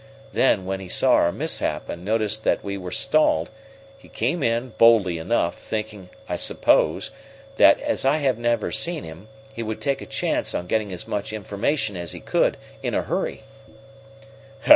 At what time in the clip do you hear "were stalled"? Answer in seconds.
2.75-3.51